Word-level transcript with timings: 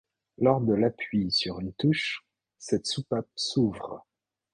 Lors 0.39 0.61
de 0.61 0.73
l'appui 0.73 1.29
sur 1.29 1.59
une 1.59 1.73
touche, 1.73 2.25
cette 2.57 2.87
soupape 2.87 3.27
s'ouvre. 3.35 4.03